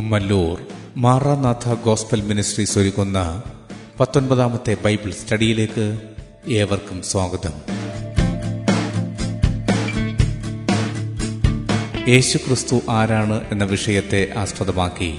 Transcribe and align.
Kummallur 0.00 0.60
Maranatha 0.96 1.74
gospel 1.74 2.20
ministries 2.20 2.78
ഒരുക്കുന്ന 2.78 3.42
പത്തൊൻപതാമത്തെ 4.00 4.76
Bible 4.84 5.10
സ്റ്റഡിയിലേക്ക് 5.10 5.98
ഏവർക്കും 6.48 7.02
സ്വാഗതം. 7.02 7.52
യേശു 12.08 12.38
ക്രിസ്തു 12.38 12.80
ആരാണ് 12.88 13.40
എന്ന 13.52 13.64
വിഷയത്തെ 13.64 14.34
ആസ്പദമാക്കി 14.36 15.18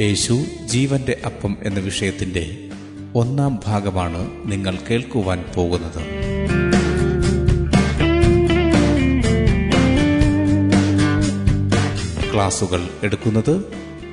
യേശു 0.00 0.44
ജീവന്റെ 0.66 1.22
അപ്പം 1.26 1.56
എന്ന 1.62 1.80
വിഷയത്തിന്റെ 1.80 2.68
ഒന്നാം 3.14 3.60
ഭാഗമാണ് 3.66 4.30
നിങ്ങൾ 4.44 4.78
കേൾക്കുവാൻ 4.90 5.44
പോകുന്നത്. 5.54 6.02
ക്ലാസുകൾ 12.34 12.88
എടുക്കുന്നത് 13.02 13.84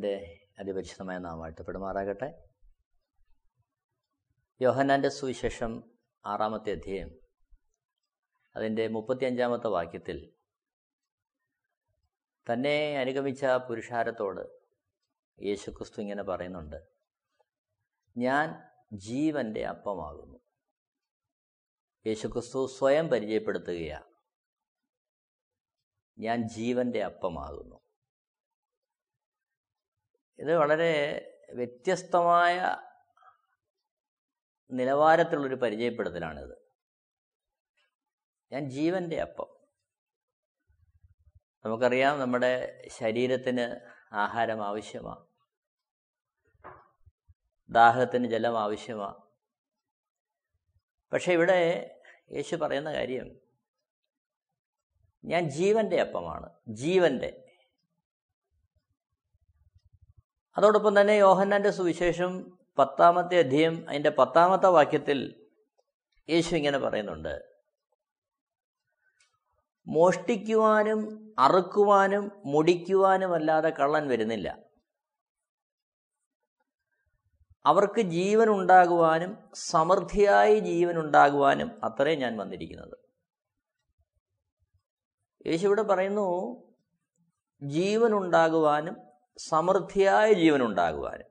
ദൈവത്തിന്റെ 0.00 0.46
അതിപരിശുദ്ധമായ 0.58 1.18
നാം 1.18 1.38
വാഴ്ത്തപ്പെടുമാറാകട്ടെ 1.38 2.48
യോഹന്നാന്റെ 4.60 5.08
സുവിശേഷം 5.08 5.98
ആറാമത്തെ 6.26 6.72
അധ്യായം. 6.72 7.10
അതിന്റെ 8.56 8.88
മുപ്പത്തിയഞ്ചാമത്തെ 8.88 9.66
വാക്യത്തിൽ 9.66 10.34
തന്നെ 12.52 12.98
അനുഗമിച്ച 12.98 13.44
പുരുഷാരത്തോട് 13.44 14.60
യേശുക്രിസ്തു 15.42 16.00
ഇങ്ങനെ 16.00 16.22
പറയുന്നുണ്ട് 16.22 16.76
ഞാൻ 18.16 18.70
ജീവന്റെ 18.92 19.66
അപ്പമാകുന്നു. 19.66 20.38
യേശുക്രിസ്തു 22.06 22.66
സ്വയം 22.66 23.08
പരിചയപ്പെടുത്തുകയാണ്. 23.08 24.04
ഞാൻ 26.18 26.48
ജീവന്റെ 26.48 27.02
അപ്പമാകുന്നു. 27.02 27.87
ഇത് 30.38 30.56
വളരെ 30.56 31.24
വ്യത്യസ്തമായ 31.52 32.76
നിലവാരത്തിലുള്ളൊരു 34.70 35.54
പരിചയപ്പെടുത്തലാണിത്. 35.54 36.58
ഞാൻ 38.52 38.70
ജീവന്റെ 38.70 39.20
അപ്പം. 39.20 39.58
നമുക്കറിയാം 41.64 42.20
നമ്മുടെ 42.20 42.82
ശരീരത്തിന് 42.88 43.80
ആഹാരം 44.14 44.66
ആവശ്യമാണ് 44.66 45.26
ദാഹത്തിന് 47.70 48.26
ജലം 48.26 48.60
ആവശ്യമാണ് 48.60 49.14
പക്ഷെ 51.12 51.32
ഇവിടെ 51.32 51.90
യേശു 52.32 52.56
പറയുന്ന 52.56 52.92
കാര്യം 52.92 53.40
ഞാൻ 55.24 55.48
ജീവന്റെ 55.48 56.00
അപ്പമാണ്. 56.00 56.50
ജീവന്റെ 56.68 57.47
അതോടൊപ്പം 60.56 61.00
തന്നെ 61.00 61.12
യോഹന്നാന്റെ 61.12 61.70
സുവിശേഷം 61.70 62.58
പത്താമത്തെ 62.78 63.38
അധ്യയം 63.38 63.88
അതിന്റെ 63.88 64.10
പത്താമത്തെ 64.10 64.66
വാക്യത്തിൽ 64.66 65.48
യേശു 66.30 66.56
ഇങ്ങനെ 66.56 66.78
പറയുന്നുണ്ട്. 66.78 67.48
മോഷ്ടിക്കുവാനും 69.86 71.34
അറുക്കുവാനും 71.38 72.42
മുടിക്കുവാനും 72.44 73.34
അല്ലാതെ 73.34 73.68
കള്ളൻ 73.68 74.08
വരുന്നില്ല. 74.08 74.68
അവർക്ക് 77.66 78.00
ജീവൻ 78.00 78.48
ഉണ്ടാകുവാനും 78.48 79.50
സമൃദ്ധിയായി 79.54 80.58
ജീവൻ 80.58 80.98
ഉണ്ടാകുവാനും 80.98 81.84
അത്രേ 81.84 82.14
ഞാൻ 82.14 82.36
വന്നിരിക്കുന്നത്. 82.36 82.98
യേശു 85.46 85.66
ഇവിടെ 85.66 85.82
പറയുന്നു 85.82 86.56
ജീവൻ 87.62 88.12
ഉണ്ടാകുവാനും 88.14 89.07
സമൃദ്ധിയായ 89.38 90.32
ജീവൻ 90.32 90.62
ഉണ്ടാകുവാനും 90.62 91.28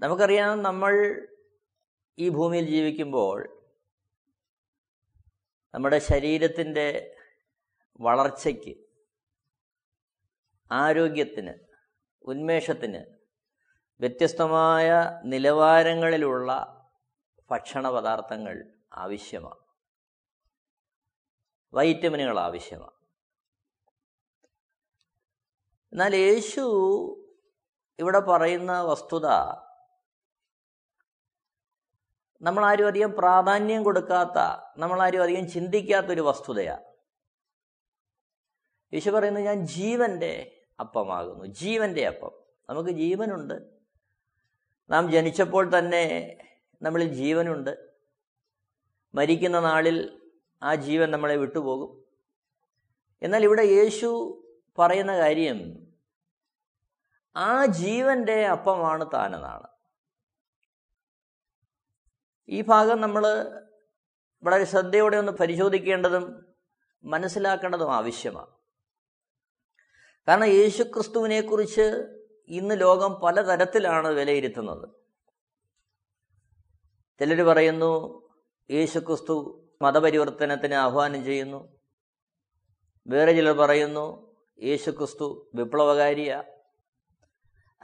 നമുക്കറിയാം 0.00 0.62
നമ്മൾ 0.62 0.94
ഈ 2.18 2.28
ഭൂമിയിൽ 2.28 2.66
ജീവിക്കുമ്പോൾ 2.66 3.64
നമ്മുടെ 5.74 5.98
ശരീരത്തിന്റെ 5.98 7.16
വളർച്ചയ്ക്ക് 8.00 8.74
ആരോഗ്യത്തിന് 10.70 11.52
ഉന്മേഷത്തിന് 12.22 13.04
വ്യത്യസ്തമായ 14.00 14.90
നിലവാരങ്ങളിലുള്ള 15.24 16.50
ഭക്ഷണ 17.50 17.90
പദാർത്ഥങ്ങൾ 17.90 18.72
ആവശ്യമാണ്. 18.92 19.60
വൈറ്റമിനുകൾ 21.74 22.38
ആവശ്യമാണ്. 22.38 22.93
എന്നാൽ 25.94 26.16
യേശു 26.16 26.60
ഇവിടെ 27.98 28.18
പറയുന്ന 28.18 28.82
വസ്തുത 28.82 29.26
നമ്മളാരും 32.42 32.86
അധികം 32.86 33.12
പ്രാധാന്യം 33.12 33.84
കൊടുക്കാത്ത 33.84 34.66
നമ്മളാരും 34.76 35.22
അധികം 35.22 35.50
ചിന്തിക്കാത്തൊരു 35.50 36.20
വസ്തുതയാണ് 36.20 36.82
യേശു 38.94 39.10
പറയുന്നത് 39.10 39.44
ഞാൻ 39.44 39.66
ജീവന്റെ 39.66 40.62
അപ്പമാകുന്നു 40.80 41.44
ജീവന്റെ 41.44 42.06
അപ്പം. 42.06 42.30
നമുക്ക് 42.70 42.90
ജീവനുണ്ട്. 42.90 43.62
നാം 44.90 45.12
ജനിച്ചപ്പോൾ 45.12 45.78
തന്നെ 45.78 46.36
നമ്മളിൽ 46.82 47.08
ജീവനുണ്ട്. 47.08 47.90
മരിക്കുന്ന 49.14 49.60
നാളിൽ 49.60 50.20
ആ 50.62 50.74
ജീവൻ 50.74 51.10
നമ്മളെ 51.10 51.36
വിട്ടുപോകും. 51.36 52.04
എന്നാൽ 53.22 53.44
ഇവിടെ 53.44 53.62
യേശു 53.62 54.40
പറയുന്ന 54.78 55.16
കാര്യം 55.16 55.83
ആ 57.36 57.66
ജീവന്റെ 57.66 58.46
അപ്പമാണ് 58.46 59.06
താനെന്നാണ്. 59.14 59.66
ഈ 62.48 62.60
ഭാഗം 62.60 63.00
നമ്മൾ 63.00 63.26
വളരെ 64.42 64.64
ശ്രദ്ധയോടെ 64.64 65.16
ഒന്ന് 65.16 65.32
പരിശോധിക്കേണ്ടതും 65.32 66.54
മനസ്സിലാക്കേണ്ടതും 67.04 67.94
ആവശ്യമാണ്. 67.94 68.46
കാരണം 70.28 70.44
യേശുക്രിസ്തുവിനെ 70.44 71.40
കുറിച്ച് 71.40 72.16
ഇന്ന് 72.48 72.80
ലോകം 72.80 73.14
പലതരത്തിലാണ് 73.14 74.08
വിലയിരുത്തുന്നത്. 74.08 74.88
ചിലർ 77.18 77.42
പറയുന്നു 77.42 78.22
യേശുക്രിസ്തു 78.70 79.64
മതപരിവർത്തനത്തിന് 79.82 80.74
ആഹ്വാനം 80.74 81.24
ചെയ്യുന്നു. 81.24 81.80
വേറെ 83.06 83.32
ചിലർ 83.32 83.56
പറയുന്നു 83.56 84.36
യേശുക്രിസ്തു 84.62 85.50
വിപ്ലവകാരിയ. 85.54 86.42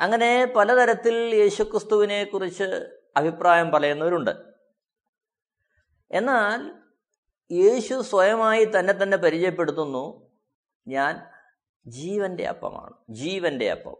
അങ്ങനെ 0.00 0.44
പലതരത്തിൽ 0.56 1.14
യേശുക്രിസ്തുവിനെ 1.14 2.24
കുറിച്ച് 2.24 2.98
അഭിപ്രായം 3.16 3.70
പറയുന്നവരുണ്ട്. 3.70 4.30
എന്നാൽ 6.10 6.72
യേശു 7.52 8.02
സ്വയമായി 8.02 8.64
തന്നെ 8.64 8.92
തന്നെ 8.92 9.16
പരിചയപ്പെടുത്തുന്നു 9.16 10.30
ഞാൻ 10.88 11.26
ജീവന്റെ 11.86 12.44
അപ്പമാണ് 12.44 12.94
ജീവന്റെ 13.10 13.70
അപ്പം. 13.70 13.96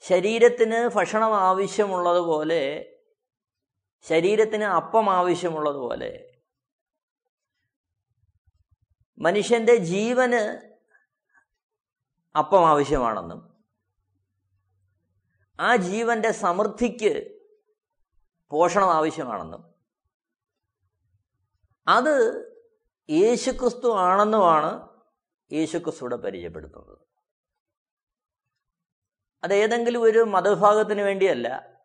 ശരീരത്തിന് 0.00 0.90
ഭക്ഷണം 0.94 1.36
ആവശ്യമുള്ളതുപോലെ 1.36 2.90
ശരീരത്തിന് 4.02 4.64
അപ്പം 4.64 5.10
ആവശ്യമുള്ളതുപോലെ 5.10 6.32
മനുഷ്യന്റെ 9.18 9.76
ജീവന് 9.76 10.74
അപ്പം 12.38 12.68
ആവശ്യമാണെന്നും 12.68 13.53
ആ 15.60 15.76
ജീവന്റെ 15.76 16.32
സമൃദ്ധിക്ക് 16.32 17.40
പോഷണം 18.50 18.92
ആവശ്യമാണെന്നും. 18.92 19.74
അത് 21.88 22.44
യേശുക്രിസ്തു 23.10 23.96
ആണെന്നുമാണ് 23.96 24.88
യേശുക്രിസ്തുവിടെ 25.52 26.16
പരിചയപ്പെടുത്തുന്നത്. 26.16 26.98
അത് 29.44 29.54
ഏതെങ്കിലും 29.54 30.02
ഒരു 30.02 30.18
മതവിഭാഗത്തിന് 30.18 31.00
വേണ്ടിയല്ല. 31.00 31.78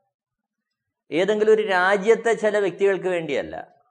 ഏതെങ്കിലും 1.11 1.53
ഒരു 1.53 1.61
രാജ്യത്തെ 1.61 2.33
ചില 2.33 2.57
വ്യക്തികൾക്ക് 2.57 3.07
വേണ്ടിയല്ല. 3.07 3.85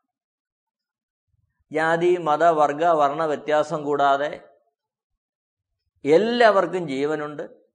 ജാതി 1.73 2.17
മത 2.17 2.45
വർഗ 2.45 2.85
വർണ 2.85 3.25
വ്യത്യാസം 3.25 3.85
കൂടാതെ 3.85 4.49
എല്ലാവർക്കും 6.05 6.89
ജീവനുണ്ട്. 6.89 7.68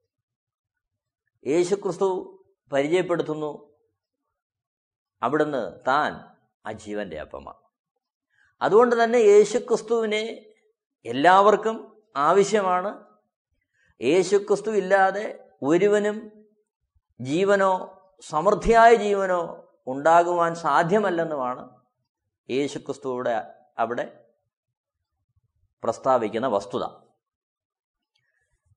യേശുക്രിസ്തു 1.47 2.39
പരിചയപ്പെടുത്തുന്നു. 2.73 3.77
അവിടുന്ന് 5.23 5.79
താൻ 5.87 6.35
ആ 6.65 6.71
ജീവന്റെ 6.71 7.19
അപ്പമാണ് 7.19 7.57
അതുകൊണ്ട് 8.61 9.03
തന്നെ 9.03 9.17
യേശുക്രിസ്തുവിനെ 9.17 10.45
എല്ലാവർക്കും 11.05 12.03
ആവശ്യമാണ്. 12.15 13.03
യേശുക്രിസ്തു 14.01 14.71
ഇല്ലാതെ 14.71 15.49
ഒരുവനും 15.63 16.47
ജീവനോ 17.21 17.71
സമൃദ്ധിയായ 18.21 18.95
ജീവനോ 18.95 19.67
ഉണ്ടാകുവാൻ 19.87 20.55
സാധ്യമല്ലെന്നുമാണ് 20.55 21.69
യേശുക്രിസ്തുവിടെ 22.49 23.53
അവിടെ 23.77 24.25
പ്രസ്താവിക്കുന്ന 25.83 26.47
വസ്തുത. 26.47 27.12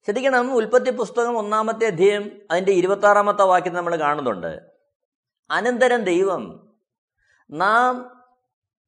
ശ്രദ്ധിക്കണം 0.04 0.54
ഉൽപ്പത്തി 0.54 0.90
പുസ്തകം 0.90 1.38
ഒന്നാമത്തെ 1.38 1.86
അധ്യയം 1.86 2.40
അതിന്റെ 2.50 2.72
ഇരുപത്തി 2.72 3.06
ആറാമത്തെ 3.06 3.42
വാക്യം 3.42 3.74
നമ്മൾ 3.74 3.96
കാണുന്നുണ്ട്. 3.96 4.60
അനന്തരം 5.50 6.04
ദൈവം 6.04 6.72
നാം 7.50 8.24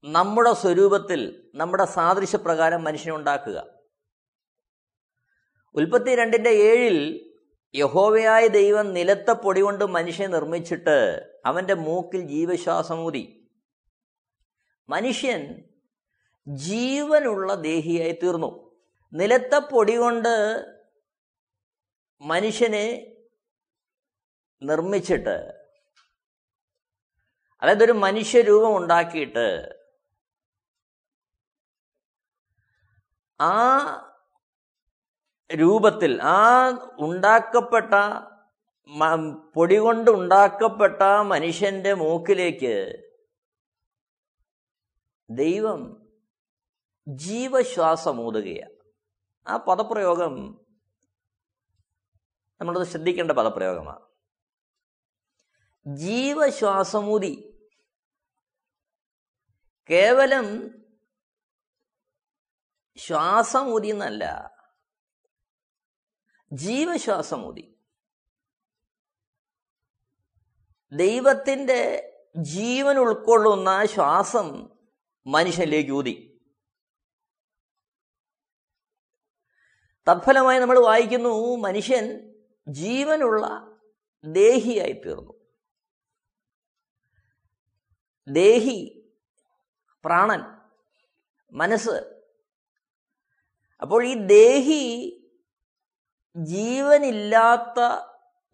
നമ്മുടെ 0.04 0.52
സ്വരൂപത്തിൽ 0.52 1.50
നമ്മുടെ 1.54 1.84
സാദൃശ്യപ്രകാരം 1.84 2.84
മനുഷ്യനെ 2.84 3.16
ഉണ്ടാക്കുക. 3.16 3.64
ഉൽപ്പത്തി 5.74 6.14
രണ്ടിന്റെ 6.14 6.50
ഏഴിൽ 6.50 7.30
യഹോവയായ 7.74 8.46
ദൈവം 8.46 8.92
നിലത്തെ 8.92 9.32
പൊടി 9.32 9.60
കൊണ്ട് 9.60 9.84
മനുഷ്യനെ 9.84 10.32
നിർമ്മിച്ചിട്ട് 10.32 11.26
അവന്റെ 11.46 11.74
മൂക്കിൽ 11.74 12.20
ജീവശ്വാസമൂതി 12.20 13.50
മനുഷ്യൻ 14.88 15.64
ജീവനുള്ള 16.48 17.54
ദേഹിയായി 17.54 18.18
തീർന്നു. 18.22 18.76
നിലത്തെ 19.12 19.58
പൊടി 19.58 19.96
കൊണ്ട് 19.96 20.64
മനുഷ്യനെ 22.20 22.86
നിർമ്മിച്ചിട്ട് 24.62 25.36
അതായത് 27.62 27.84
ഒരു 27.84 27.92
മനുഷ്യരൂപം 27.92 28.72
ഉണ്ടാക്കിയിട്ട് 28.76 29.46
ആ 33.40 33.54
രൂപത്തിൽ 35.50 36.12
ആ 36.22 36.40
ഉണ്ടാക്കപ്പെട്ട 37.00 37.92
പൊടി 39.54 39.78
കൊണ്ട് 39.78 40.10
ഉണ്ടാക്കപ്പെട്ട 40.10 41.02
മനുഷ്യന്റെ 41.24 41.92
മൂക്കിലേക്ക് 41.94 42.74
ദൈവം 45.28 45.80
ജീവശ്വാസമൂതുകയാണ് 47.06 48.76
ആ 49.46 49.56
പദപ്രയോഗം 49.56 50.34
നമ്മളത് 52.60 52.86
ശ്രദ്ധിക്കേണ്ട 52.86 53.32
പദപ്രയോഗമാണ്. 53.32 53.98
ജീവശ്വാസമൂതി. 55.96 57.54
കേവലം 59.90 60.74
ശ്വാസമൂതി 62.96 63.88
എന്നല്ല. 63.88 64.50
ജീവശ്വാസമൂതി. 66.52 67.80
ദൈവത്തിന്റെ 70.92 72.12
ജീവൻ 72.42 72.98
ഉൾക്കൊള്ളുന്ന 72.98 73.84
ശ്വാസം 73.84 74.68
മനുഷ്യനിലേക്ക് 75.26 75.90
ഊതി. 75.90 76.24
തത്ഫലമായി 80.08 80.58
നമ്മൾ 80.58 80.78
വായിക്കുന്നു 80.78 81.56
മനുഷ്യൻ 81.56 82.27
ജീവനുള്ള 82.68 83.44
ദേഹിയായി 84.24 84.92
തീർന്നു. 84.92 85.32
ദേഹി 88.28 89.08
പ്രാണൻ 90.04 90.40
മനസ്സ്. 91.52 91.96
അപ്പോൾ 93.82 94.06
ഈ 94.06 94.14
ദേഹി 94.14 94.82
ജീവനില്ലാത്ത 96.36 97.78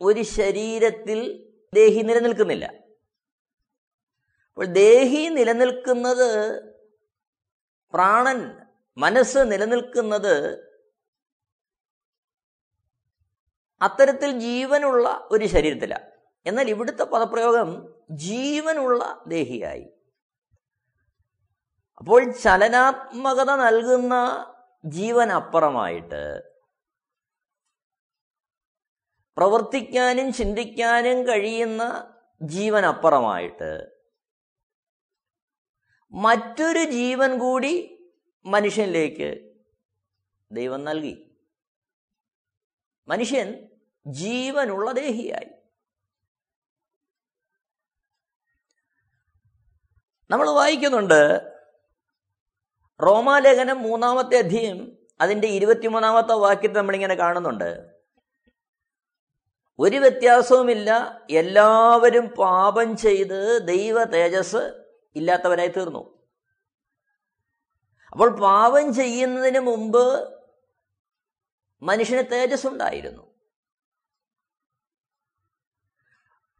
ഒരു 0.01 0.23
ശരീരത്തിൽ 0.23 1.51
ദേഹി 1.75 2.03
നിലനിൽക്കുന്നില്ല. 2.03 2.67
അപ്പോൾ 4.51 4.67
ദേഹി 4.67 5.29
നിലനിൽക്കുന്നത് 5.29 6.29
പ്രാണൻ 7.93 8.67
മനസ്സ് 8.97 9.37
നിലനിൽക്കുന്നത് 9.37 10.35
അത്തരത്തിൽ 13.83 14.39
ജീവനുള്ള 14.39 15.29
ഒരു 15.31 15.45
ശരീരത്തിലാണ് 15.45 16.07
എന്നാൽ 16.47 16.69
ഇവിടുത്തെ 16.69 17.05
പദപ്രയോഗം 17.05 17.99
ജീവനുള്ള 18.11 19.25
ദേഹിയായി. 19.27 19.85
അപ്പോൾ 21.99 22.33
ചലനാത്മകത 22.33 23.51
നൽകുന്ന 23.51 24.15
ജീവനപ്പുറമായിട്ട് 24.85 26.43
പ്രവർത്തിക്കാനും 29.37 30.33
ചിന്തിക്കാനും 30.33 31.27
കഴിയുന്ന 31.27 31.83
ജീവനപ്പുറമായിട്ട് 32.43 33.95
മറ്റൊരു 36.13 36.85
ജീവൻ 36.85 37.39
കൂടി 37.39 37.99
മനുഷ്യനിലേക്ക് 38.47 39.55
ദൈവം 40.53 40.85
നൽകി. 40.85 41.24
മനുഷ്യൻ 43.09 43.69
ജീവനുള്ള 44.07 44.93
ദേഹിയായി. 44.93 45.51
നമ്മൾ 50.31 50.51
വായിക്കുന്നുണ്ട് 50.51 51.53
റോമാലേഖനം 53.03 53.83
മൂന്നാമത്തെ 53.83 54.39
അധ്യയം 54.39 54.99
അതിന്റെ 55.21 55.49
ഇരുപത്തിമൂന്നാമത്തെ 55.49 56.33
വാക്യത്തെ 56.33 56.77
നമ്മളിങ്ങനെ 56.77 57.15
കാണുന്നുണ്ട്. 57.15 57.95
ഒരു 59.79 59.97
വ്യത്യാസവുമില്ല 59.97 61.21
എല്ലാവരും 61.31 62.29
പാപം 62.29 62.97
ചെയ്ത് 62.97 63.67
ദൈവ 63.67 64.05
തേജസ് 64.05 64.85
ഇല്ലാത്തവരായി 65.17 65.69
തീർന്നു. 65.69 66.15
അപ്പോൾ 68.13 68.41
പാപം 68.41 68.95
ചെയ്യുന്നതിന് 68.95 69.61
മുമ്പ് 69.61 70.34
മനുഷ്യന് 71.83 72.33
തേജസ്സുണ്ടായിരുന്നു. 72.33 73.35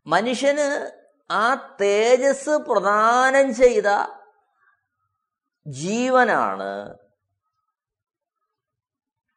മനുഷ്യന് 0.07 0.91
ആ 1.31 1.55
തേജസ് 1.81 2.51
പ്രദാനം 2.51 3.55
ചെയ്ത 3.55 3.85
ജീവനാണ് 5.67 6.99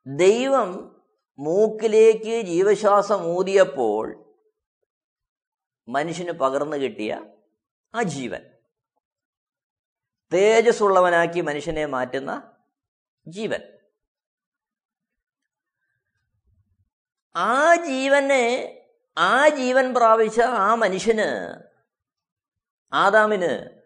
ദൈവം 0.07 1.01
മൂക്കിലേക്ക് 1.39 2.41
ജീവശ്വാസം 2.41 3.25
ഊതിയപ്പോൾ 3.25 4.35
മനുഷ്യന് 5.87 6.31
പകർന്നു 6.31 6.77
കിട്ടിയ 6.77 7.21
ആ 7.95 8.03
ജീവൻ. 8.03 8.51
തേജസ്സുള്ളവനാക്കി 10.33 11.41
മനുഷ്യനെ 11.41 11.85
മാറ്റുന്ന 11.85 12.51
ജീവൻ. 13.27 13.76
ആ 17.37 17.75
ജീവനെ 17.75 18.77
ആ 19.17 19.49
ജീവൻ 19.49 19.93
പ്രാപിച്ച 19.93 20.41
ആ 20.41 20.75
മനുഷ്യന് 20.75 21.59
ആദാമിന് 22.93 23.77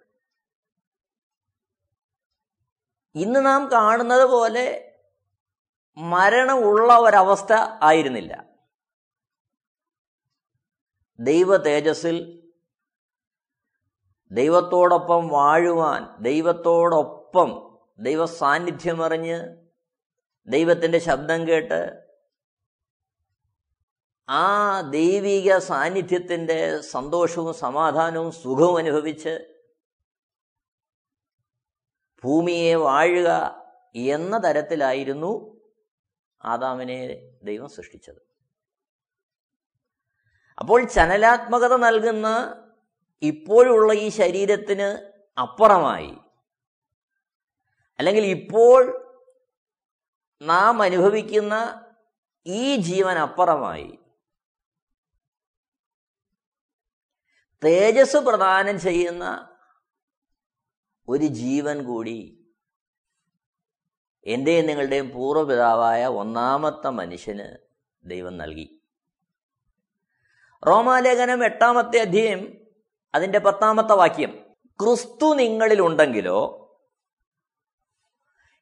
ഇന്ന് 3.16 3.46
നാം 3.46 3.72
കാണുന്നത് 3.72 4.30
പോലെ 4.30 4.94
മരണമുള്ള 5.98 6.94
ഒരവസ്ഥ 6.98 7.54
ആയിരുന്നില്ല. 7.82 8.34
ദൈവ 11.20 11.58
തേജസ്സിൽ 11.58 12.48
ദൈവത്തോടൊപ്പം 14.32 15.28
വാഴുവാൻ 15.28 16.18
ദൈവത്തോടൊപ്പം 16.22 17.78
ദൈവ 18.00 18.26
സാന്നിധ്യമറിഞ്ഞ് 18.26 19.68
ദൈവത്തിന്റെ 20.48 20.98
ശബ്ദം 21.00 21.48
കേട്ട് 21.48 22.01
ആ 24.32 24.82
ദൈവിക 24.82 25.58
സാന്നിധ്യത്തിന്റെ 25.58 26.82
സന്തോഷവും 26.82 27.54
സമാധാനവും 27.54 28.32
സുഖവും 28.32 28.78
അനുഭവിച്ച് 28.78 29.34
ഭൂമിയെ 32.24 32.76
വാഴുക 32.76 33.30
എന്ന 33.96 34.38
തരത്തിലായിരുന്നു 34.38 35.62
ആദാമിനെ 36.46 37.32
ദൈവം 37.44 37.70
സൃഷ്ടിച്ചത്. 37.70 38.22
അപ്പോൾ 40.60 40.84
ചനലാത്മകത 40.84 41.74
നൽകുന്ന 41.76 42.28
ഇപ്പോഴുള്ള 43.22 43.94
ഈ 43.94 44.10
ശരീരത്തിന് 44.10 44.90
അപ്പുറമായി 45.42 46.18
അല്ലെങ്കിൽ 48.00 48.26
ഇപ്പോൾ 48.26 48.82
നാം 50.42 50.82
അനുഭവിക്കുന്ന 50.82 51.86
ഈ 52.46 52.76
ജീവൻ 52.76 53.18
അപ്പുറമായി 53.18 54.00
തേജസ് 57.64 58.18
പ്രദാനം 58.18 58.80
ചെയ്യുന്ന 58.80 59.50
ഒരു 61.08 61.26
ജീവൻ 61.26 61.84
കൂടി 61.84 62.48
എന്റെയും 64.24 64.68
നിങ്ങളുടെയും 64.68 65.12
പൂർവപിതാവായ 65.12 66.08
ഒന്നാമത്തെ 66.08 66.90
മനുഷ്യന് 66.90 67.58
ദൈവം 68.04 68.38
നൽകി. 68.38 68.82
റോമാലേഖനം 70.68 71.46
എട്ടാമത്തെ 71.46 72.00
അധ്യയം 72.00 72.58
അതിന്റെ 73.16 73.40
പത്താമത്തെ 73.40 73.94
വാക്യം. 73.94 74.56
ക്രിസ്തു 74.66 75.34
നിങ്ങളിൽ 75.34 75.82
ഉണ്ടെങ്കിലോ 75.82 76.58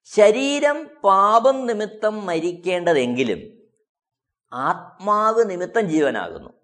ശരീരം 0.03 0.89
പാപം 1.03 1.65
നിമിത്തം 1.65 2.25
മരിക്കേണ്ടതെങ്കിലും 2.25 3.67
ആത്മാവ് 4.53 5.49
നിമിത്തം 5.49 5.81
ജീവനാകുന്നു. 5.81 6.58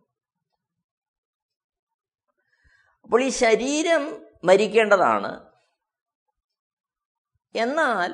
അപ്പോൾ 3.05 3.23
ഈ 3.23 3.29
ശരീരം 3.29 4.25
മരിക്കേണ്ടതാണ്. 4.43 5.45
എന്നാൽ 7.55 8.13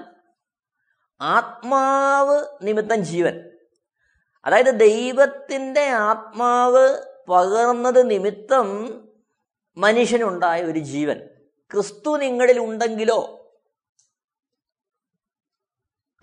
ആത്മാവ് 1.21 2.45
നിമിത്തം 2.61 3.05
ജീവൻ. 3.05 3.57
അതായത് 4.45 4.79
ദൈവത്തിന്റെ 4.79 5.89
ആത്മാവ് 5.89 7.03
പകർന്നത് 7.29 8.09
നിമിത്തം 8.09 8.67
മനുഷ്യനുണ്ടായ 9.77 10.63
ഒരു 10.63 10.79
ജീവൻ. 10.79 11.29
ക്രിസ്തു 11.73 12.17
നിങ്ങളിൽ 12.17 12.59
ഉണ്ടെങ്കിലോ? 12.59 13.37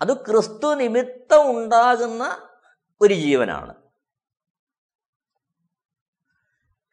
അത് 0.01 0.25
ക്രിസ്തു 0.25 0.73
നിമിത്തം 0.73 1.57
ഉണ്ടാകുന്ന 1.57 2.49
ഒരു 3.01 3.13
ജീവനാണ്. 3.13 3.75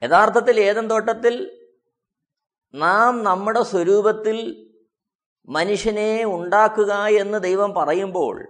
യഥാർത്ഥത്തിൽ 0.02 0.61
ഏതൻ 0.61 0.87
തോട്ടത്തിൽ 0.87 1.65
നാം 2.76 3.23
നമ്മുടെ 3.23 3.62
സ്വരൂപത്തിൽ 3.62 4.38
മനുഷ്യനെ 5.49 6.25
ഉണ്ടാക്കുക 6.25 6.92
എന്ന് 6.95 7.42
ദൈവം 7.42 7.75
പറയുമ്പോൾ 7.75 8.49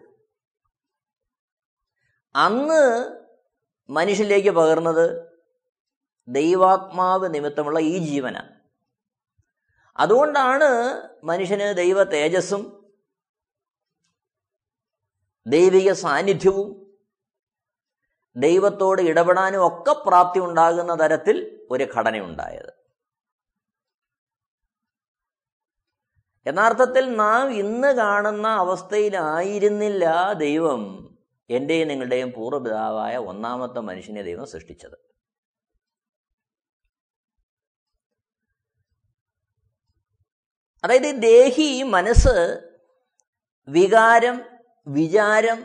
അന്ന് 2.35 2.83
മനുഷ്യനിലേക്ക് 3.91 4.51
പകർന്നത് 4.51 5.31
ദൈവാത്മാവ് 6.29 7.35
നിമിത്തമുള്ള 7.35 7.79
ഈ 7.79 7.99
ജീവന. 7.99 8.61
അതുകൊണ്ടാണ് 9.97 10.69
മനുഷ്യന് 11.25 11.77
ദൈവ 11.77 12.03
തേജസ്സും 12.05 12.87
ദൈവിക 15.47 15.93
സാന്നിധ്യവും 15.93 16.97
ദൈവത്തോട് 18.37 19.03
ഇടപെടാനും 19.03 19.67
ഒക്കെ 19.67 20.09
പ്രാപ്തി 20.09 20.41
ഉണ്ടാകുന്ന 20.41 20.95
തരത്തിൽ 20.95 21.67
ഒരു 21.71 21.85
ഘടനയുണ്ടായത്. 21.85 22.86
യഥാർത്ഥത്തിൽ 26.47 27.17
നാം 27.17 27.53
ഇന്ന് 27.53 27.97
കാണുന്ന 27.97 28.49
അവസ്ഥയിലായിരുന്നില്ല 28.49 30.33
ദൈവം. 30.33 31.15
എന്റെയും 31.51 31.89
നിങ്ങളുടെയും 31.89 32.33
പൂർവപിതാവായ 32.33 33.17
ഒന്നാമത്തെ 33.17 33.81
മനുഷ്യനെ 33.81 34.23
ദൈവം 34.23 34.47
സൃഷ്ടിച്ചത്. 34.47 34.99
അതായത് 40.85 41.23
ദേഹി 41.23 41.83
മനസ്സ് 41.83 42.61
വികാരം 43.69 44.43
വിചാരം 44.87 45.65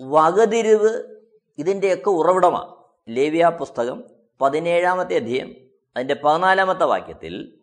വകതിരിവ് 0.00 1.20
ഇതിന്റെയൊക്കെ 1.58 2.10
ഉറവിടമാണ്. 2.10 2.74
ലേവ്യ 3.08 3.56
പുസ്തകം 3.58 4.04
പതിനേഴാമത്തെ 4.40 5.16
അധ്യയം 5.16 5.54
അതിന്റെ 5.96 6.14
പതിനാലാമത്തെ 6.14 6.84
വാക്യത്തിൽ 6.84 7.57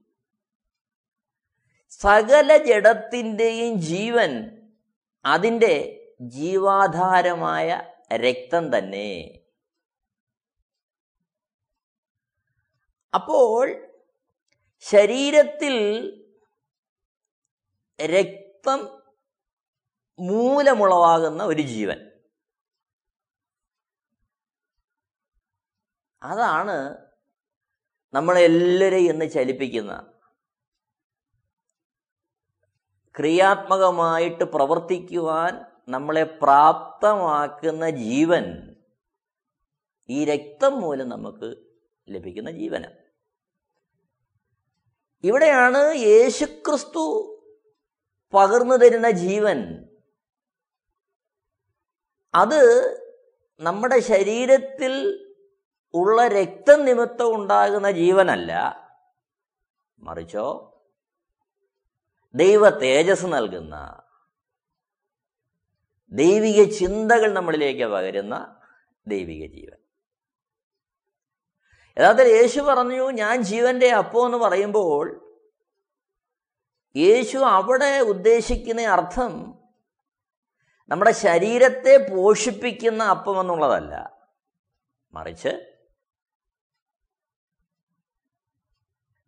സകല 2.00 2.58
ജഡത്തിന്റെയും 2.58 3.76
ജീവൻ 3.76 4.32
അതിന്റെ 5.26 6.02
ജീവാധാരമായ 6.22 7.82
രക്തം 8.14 8.78
തന്നെ. 8.78 9.42
അപ്പോൾ 13.14 13.88
ശരീരത്തിൽ 14.80 15.76
രക്തം 18.06 19.04
മൂലമുളവാകുന്ന 20.20 21.44
ഒരു 21.44 21.62
ജീവൻ. 21.62 22.12
അതാണ് 26.24 26.98
നമ്മളെല്ലാവരെയും 28.14 29.14
ഇന്ന് 29.14 29.32
ചലിപ്പിക്കുന്ന 29.32 30.15
ക്രിയാത്മകമായിട്ട് 33.16 34.44
പ്രവർത്തിക്കുവാൻ 34.44 35.66
നമ്മളെ 35.88 36.24
പ്രാപ്തമാക്കുന്ന 36.24 37.90
ജീവൻ 37.90 38.76
ഈ 40.10 40.26
രക്തം 40.26 40.82
മൂലം 40.82 41.10
നമുക്ക് 41.10 41.56
ലഭിക്കുന്ന 42.10 42.52
ജീവനാണ് 42.52 43.06
ഇവിടെയാണ് 45.24 45.94
യേശുക്രിസ്തു 45.96 47.32
പകർന്നു 48.34 48.76
തരുന്ന 48.76 49.10
ജീവൻ. 49.10 49.90
അത് 52.36 52.62
നമ്മുടെ 53.60 54.00
ശരീരത്തിൽ 54.00 54.94
ഉള്ള 55.94 56.28
രക്തം 56.28 56.86
നിമിത്തം 56.86 57.36
ഉണ്ടാകുന്ന 57.36 57.92
ജീവനല്ല. 57.92 58.52
മറിച്ചോ 60.00 60.75
ദൈവ 62.36 62.70
തേജസ് 62.70 63.26
നൽകുന്ന 63.26 64.02
ദൈവിക 66.12 66.64
ചിന്തകൾ 66.64 67.34
നമ്മളിലേക്ക് 67.34 67.86
പകരുന്ന 67.86 68.56
ദൈവിക 69.08 69.52
ജീവൻ. 69.52 69.78
യഥാർത്ഥത്തിൽ 71.98 72.32
യേശു 72.32 72.60
പറഞ്ഞു 72.60 73.12
ഞാൻ 73.12 73.42
ജീവന്റെ 73.42 73.90
അപ്പോ 73.90 74.26
എന്ന് 74.26 74.38
പറയുമ്പോൾ 74.38 75.36
യേശു 76.96 77.38
അവിടെ 77.38 78.00
ഉദ്ദേശിക്കുന്ന 78.00 78.82
അർത്ഥം 78.82 79.60
നമ്മുടെ 80.90 81.12
ശരീരത്തെ 81.12 82.16
പോഷിപ്പിക്കുന്ന 82.16 83.04
അപ്പം 83.04 83.40
എന്നുള്ളതല്ല. 83.40 84.18
മറിച്ച് 85.14 85.76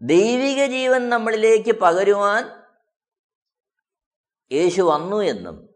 ദൈവിക 0.02 0.66
ജീവൻ 0.66 1.10
നമ്മളിലേക്ക് 1.10 1.72
പകരുവാൻ 1.72 2.57
യേശു 4.52 4.82
വന്നു 4.82 5.22
എന്നും 5.22 5.76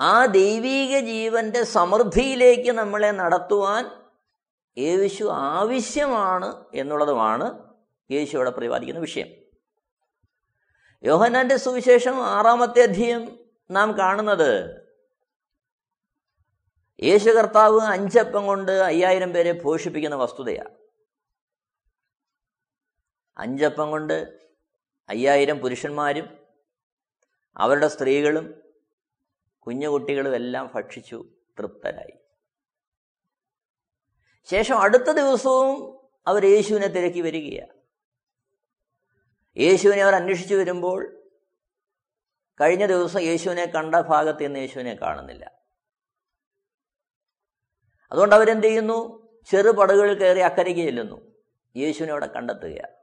ആ 0.00 0.26
ദൈവീക 0.26 0.98
ജീവന്റെ 0.98 1.64
സമൃദ്ധിയിലേക്ക് 1.64 2.70
നമ്മളെ 2.70 3.10
നടത്തുവാൻ 3.10 3.90
യേശു 4.78 5.24
ആവശ്യമാണ് 5.24 6.64
എന്നുള്ളതുമാണ് 6.74 7.74
യേശു 8.10 8.36
അവിടെ 8.36 8.50
പ്രതിപാദിക്കുന്ന 8.50 9.00
വിഷയം. 9.00 9.28
യോഹനാന്റെ 11.04 11.56
സുവിശേഷം 11.56 12.26
ആറാമത്തെ 12.26 12.82
അധ്യയം 12.82 13.38
നാം 13.70 13.98
കാണുന്നത് 13.98 14.82
യേശു 17.02 17.30
കർത്താവ് 17.30 17.80
അഞ്ചപ്പം 17.80 18.46
കൊണ്ട് 18.46 18.72
അയ്യായിരം 18.72 19.32
പേരെ 19.32 19.52
പോഷിപ്പിക്കുന്ന 19.52 20.16
വസ്തുതയാണ്. 20.16 20.70
അഞ്ചപ്പം 23.38 23.90
കൊണ്ട് 23.90 24.40
അയ്യായിരം 25.08 25.58
പുരുഷന്മാരും 25.58 26.47
അവരുടെ 27.56 27.88
സ്ത്രീകളും 27.88 28.62
കുഞ്ഞുകുട്ടികളും 29.60 30.34
എല്ലാം 30.34 30.72
ഭക്ഷിച്ചു 30.74 31.28
തൃപ്തരായി. 31.58 32.18
ശേഷം 34.44 34.78
അടുത്ത 34.78 35.10
ദിവസവും 35.10 35.98
അവർ 36.26 36.44
യേശുവിനെ 36.44 36.88
തിരക്കി 36.88 37.20
വരികയാണ് 37.20 37.78
യേശുവിനെ 39.58 40.02
അവർ 40.02 40.14
അന്വേഷിച്ചു 40.14 40.54
വരുമ്പോൾ 40.54 41.30
കഴിഞ്ഞ 42.60 42.86
ദിവസം 42.86 43.20
യേശുവിനെ 43.20 43.66
കണ്ട 43.66 43.94
ഭാഗത്ത് 43.94 44.44
നിന്ന് 44.44 44.58
യേശുവിനെ 44.58 44.94
കാണുന്നില്ല. 44.94 45.52
അതുകൊണ്ട് 48.12 48.34
അവരെന്ത് 48.34 48.66
ചെയ്യുന്നു? 48.66 49.28
ചെറുപടകൾ 49.50 50.14
കയറി 50.14 50.40
അക്കരയ്ക്ക് 50.40 50.80
ചെല്ലുന്നു. 50.80 51.34
യേശുവിനെ 51.76 52.12
അവിടെ 52.12 52.26
കണ്ടെത്തുകയാണ് 52.26 52.97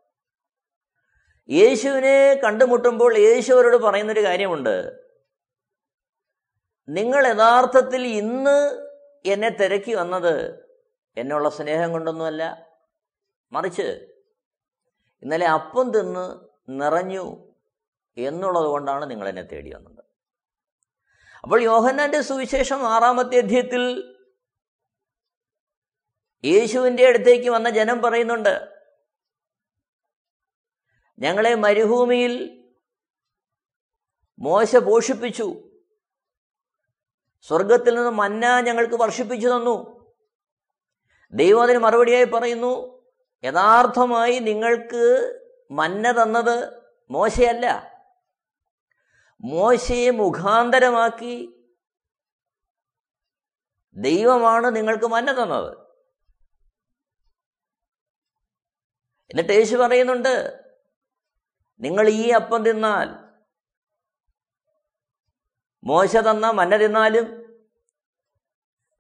യേശുവിനെ 1.50 2.34
കണ്ടുമുട്ടുമ്പോൾ 2.34 3.18
യേശു 3.18 3.54
അവരോട് 3.54 3.78
പറയുന്നൊരു 3.78 4.24
കാര്യമുണ്ട്. 4.24 5.06
നിങ്ങൾ 6.90 7.28
യഥാർത്ഥത്തിൽ 7.28 8.02
ഇന്ന് 8.02 8.88
എന്നെ 9.26 9.50
തിരക്കി 9.50 9.94
വന്നത് 9.94 10.66
എന്നുള്ള 11.18 11.50
സ്നേഹം 11.50 11.92
കൊണ്ടൊന്നുമല്ല. 11.92 12.68
മറിച്ച് 13.52 14.08
ഇന്നലെ 15.24 15.46
അപ്പം 15.46 15.92
തിന്ന് 15.92 16.40
നിറഞ്ഞു 16.70 17.54
എന്നുള്ളത് 18.18 18.66
കൊണ്ടാണ് 18.66 19.10
നിങ്ങൾ 19.10 19.30
എന്നെ 19.30 19.42
തേടി 19.42 19.74
വന്നത്. 19.74 20.06
അപ്പോൾ 21.44 21.62
യോഹന്നാന്റെ 21.62 22.22
സുവിശേഷം 22.22 22.88
ആറാമത്തെ 22.88 23.38
അധ്യയത്തിൽ 23.38 24.16
യേശുവിന്റെ 26.46 27.08
അടുത്തേക്ക് 27.08 27.50
വന്ന 27.50 27.70
ജനം 27.70 28.02
പറയുന്നുണ്ട് 28.02 28.75
ഞങ്ങളെ 31.20 31.56
മരുഭൂമിയിൽ 31.56 32.66
മോശ 34.40 34.76
പോഷിപ്പിച്ചു. 34.76 35.70
സ്വർഗത്തിൽ 37.42 37.96
നിന്ന് 37.96 38.12
മന്ന 38.12 38.60
ഞങ്ങൾക്ക് 38.60 38.96
വർഷിപ്പിച്ചു 38.96 39.48
തന്നു. 39.48 40.06
ദൈവം 41.34 41.64
അതിന് 41.64 41.78
മറുപടിയായി 41.78 42.24
പറയുന്നു 42.24 43.06
യഥാർത്ഥമായി 43.44 44.40
നിങ്ങൾക്ക് 44.40 45.42
മന്ന 45.72 46.24
തന്നത് 46.24 46.84
മോശയല്ല. 47.10 47.96
മോശയെ 49.42 50.10
മുഖാന്തരമാക്കി 50.10 51.66
ദൈവമാണ് 53.96 54.76
നിങ്ങൾക്ക് 54.76 55.06
മന്ന 55.06 55.44
തന്നത്. 55.44 55.78
എന്നിട്ട് 59.30 59.54
യേശു 59.54 59.76
പറയുന്നുണ്ട് 59.76 60.65
നിങ്ങൾ 61.80 62.10
ഈ 62.10 62.30
അപ്പം 62.30 62.66
തിന്നാൽ 62.66 63.10
മോശ 65.84 66.16
തന്ന 66.16 66.52
മന്ന 66.52 66.78
തിന്നാലും 66.78 67.26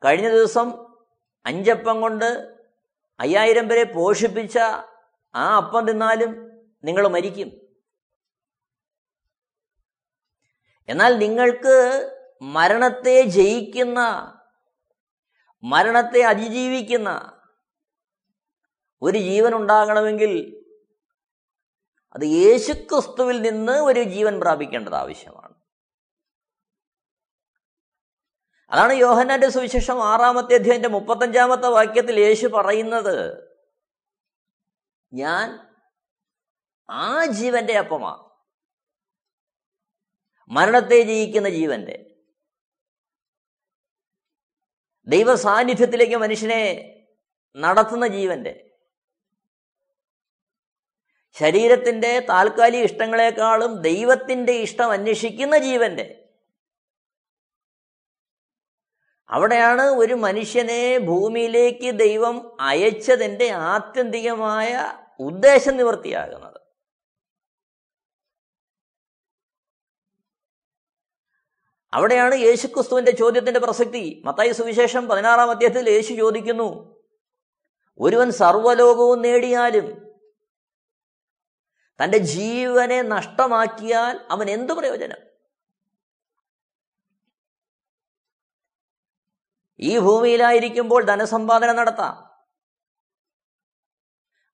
കഴിഞ്ഞ 0.05 0.29
ദിവസം 0.29 0.67
അഞ്ചപ്പം 1.45 2.01
കൊണ്ട് 2.01 2.25
അയ്യായിരം 3.19 3.69
പേരെ 3.69 3.83
പോഷിപ്പിച്ച 3.83 4.57
ആ 5.35 5.57
അപ്പം 5.57 5.87
തിന്നാലും 5.87 6.31
നിങ്ങൾ 6.83 7.07
മരിക്കും. 7.07 7.49
എന്നാൽ 10.89 11.17
നിങ്ങൾക്ക് 11.17 11.75
മരണത്തെ 12.41 13.21
ജയിക്കുന്ന 13.21 13.99
മരണത്തെ 15.63 16.21
അതിജീവിക്കുന്ന 16.21 17.09
ഒരു 19.01 19.17
ജീവൻ 19.17 19.53
ഉണ്ടാകണമെങ്കിൽ 19.55 20.33
അത് 22.15 22.23
യേശുക്രിസ്തുവിൽ 22.23 23.41
നിന്ന് 23.41 23.71
ഒരു 23.71 24.03
ജീവൻ 24.03 24.39
പ്രാപിക്കേണ്ടത് 24.39 24.95
ആവശ്യമാണ്. 24.95 25.55
അതാണ് 28.69 28.93
യോഹന്നാന്റെ 28.93 29.49
സുവിശേഷം 29.49 30.03
ആറാമത്തെ 30.03 30.53
അധ്യായന്റെ 30.53 30.89
മുപ്പത്തഞ്ചാമത്തെ 30.89 31.67
വാക്യത്തിൽ 31.67 32.19
യേശു 32.19 32.47
പറയുന്നത് 32.47 33.45
ഞാൻ 35.13 35.59
ആ 36.89 37.25
ജീവന്റെ 37.25 37.77
അപ്പമാ 37.77 38.29
മരണത്തെ 40.49 41.01
ജയിക്കുന്ന 41.01 41.49
ജീവന്റെ. 41.49 42.15
ദൈവ 45.07 45.35
സാന്നിധ്യത്തിലേക്ക് 45.35 46.15
മനുഷ്യനെ 46.15 46.91
നടത്തുന്ന 47.55 48.07
ജീവന്റെ. 48.07 48.64
ശരീരത്തിന്റെ 51.39 52.19
താൽക്കാലിക 52.19 52.83
ഇഷ്ടങ്ങളെക്കാളും 52.83 53.81
ദൈവത്തിന്റെ 53.81 54.53
ഇഷ്ടം 54.53 54.91
അന്വേഷിക്കുന്ന 54.91 55.57
ജീവന്റെ 55.57 56.21
അവിടെയാണ് 59.29 59.81
ഒരു 59.81 60.13
മനുഷ്യനെ 60.13 60.97
ഭൂമിയിലേക്ക് 60.97 61.99
ദൈവം 61.99 62.57
അയച്ചതിന്റെ 62.61 63.49
ആത്യന്തികമായ 63.49 64.93
ഉദ്ദേശം 65.19 65.77
നിവൃത്തിയാകുന്നത്. 65.77 66.59
അവിടെയാണ് 71.93 72.35
യേശുക്രിസ്തുവിന്റെ 72.35 73.11
ചോദ്യത്തിന്റെ 73.11 73.59
പ്രസക്തി. 73.59 74.21
മത്തായി 74.25 74.51
സുവിശേഷം 74.51 75.07
പതിനാറാം 75.07 75.51
അധ്യായത്തിൽ 75.51 75.89
യേശു 75.89 76.13
ചോദിക്കുന്നു 76.13 76.95
ഒരുവൻ 77.99 78.31
സർവലോകവും 78.31 79.21
നേടിയാലും 79.21 80.04
തന്റെ 82.03 82.17
ജീവനെ 82.17 83.01
നഷ്ടമാക്കിയാൽ 83.01 84.19
അവൻ 84.29 84.49
എന്തു 84.49 84.73
പ്രയോജനം? 84.73 85.17
ഈ 89.79 89.99
ഭൂമിയിലായിരിക്കുമ്പോൾ 89.99 91.03
ധനസമ്പാദന 91.03 91.71
നടത്താം. 91.71 92.25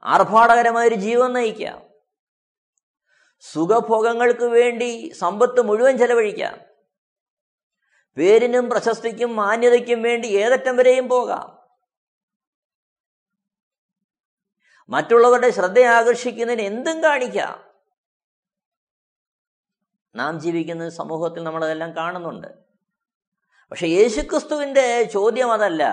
ആർഭാടകരമായൊരു 0.03 0.95
ജീവൻ 0.95 1.33
നയിക്കാം. 1.33 1.89
സുഖഭോഗങ്ങൾക്ക് 3.39 4.43
വേണ്ടി 4.43 5.11
സമ്പത്ത് 5.19 5.61
മുഴുവൻ 5.61 5.97
ചെലവഴിക്കാം. 5.97 6.59
പേരിനും 8.17 8.69
പ്രശസ്തിക്കും 8.69 9.35
മാന്യതയ്ക്കും 9.35 10.01
വേണ്ടി 10.01 10.27
ഏതറ്റം 10.27 10.77
വരെയും 10.77 11.09
പോകാം. 11.09 11.60
മറ്റുള്ളവരുടെ 14.91 15.49
ശ്രദ്ധ 15.49 15.79
ആകർഷിക്കുന്നതിന് 15.79 16.61
എന്തും 16.61 17.03
കാണിക്കാം. 17.03 17.71
നാം 20.15 20.39
ജീവിക്കുന്ന 20.39 20.89
സമൂഹത്തിൽ 20.89 21.43
നമ്മളതെല്ലാം 21.43 21.95
കാണുന്നുണ്ട്. 21.95 22.47
പക്ഷെ 23.71 23.87
യേശുക്രിസ്തുവിന്റെ 23.87 25.03
ചോദ്യം 25.03 25.51
അതല്ല. 25.51 25.83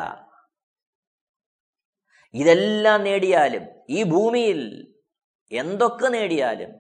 ഇതെല്ലാം 2.35 3.05
നേടിയാലും 3.05 3.63
ഈ 3.91 4.03
ഭൂമിയിൽ 4.03 4.95
എന്തൊക്കെ 5.53 6.09
നേടിയാലും 6.09 6.71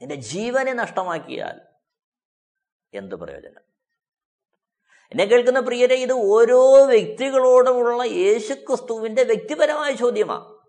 എന്റെ 0.00 0.14
ജീവനെ 0.14 0.72
നഷ്ടമാക്കിയാൽ 0.72 1.60
എന്ത് 2.94 3.14
പ്രയോജനം? 3.14 3.62
എന്നെ 5.10 5.24
കേൾക്കുന്ന 5.24 5.60
പ്രിയരെ 5.60 5.94
ഇത് 5.94 6.12
ഓരോ 6.12 6.86
വ്യക്തികളോടുമുള്ള 6.86 8.02
യേശുക്രിസ്തുവിന്റെ 8.02 9.22
വ്യക്തിപരമായ 9.22 9.94
ചോദ്യമാണ് 9.94 10.59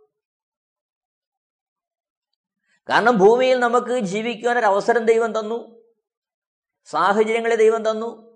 കാരണം 2.90 3.18
ഭൂമിയിൽ 3.18 3.60
നമുക്ക് 3.60 4.00
ജീവിക്കുവാൻ 4.00 4.60
ഒരു 4.60 4.66
അവസരം 4.66 5.06
ദൈവം 5.06 5.40
തന്നു. 5.40 5.82
സാഹചര്യങ്ങളെ 6.86 7.56
ദൈവം 7.56 7.90
തന്നു. 7.90 8.32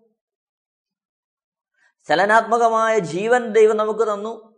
ചലനാത്മകമായ 2.07 2.99
ജീവൻ 2.99 3.51
ദൈവം 3.51 3.77
നമുക്ക് 3.77 4.13
തന്നു. 4.13 4.55